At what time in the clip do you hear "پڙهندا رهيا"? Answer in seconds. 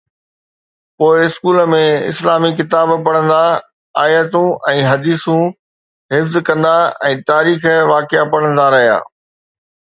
8.35-9.01